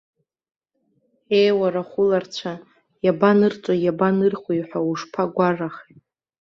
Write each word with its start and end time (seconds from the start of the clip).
Ее, 1.37 1.51
уара 1.61 1.81
ахәыларцәа, 1.85 2.53
иабанырҵои, 3.05 3.79
иабанырхуеи 3.81 4.61
ҳәа 4.67 4.79
ушԥагәарахеи. 4.91 5.97